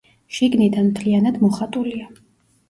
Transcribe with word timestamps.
შიგნიდან 0.37 0.87
მთლიანად 0.93 1.37
მოხატულია. 1.43 2.09